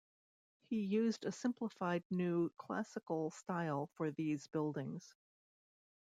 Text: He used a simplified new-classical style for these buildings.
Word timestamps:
He 0.63 0.77
used 0.77 1.25
a 1.25 1.31
simplified 1.31 2.03
new-classical 2.09 3.29
style 3.29 3.87
for 3.97 4.09
these 4.09 4.47
buildings. 4.47 5.13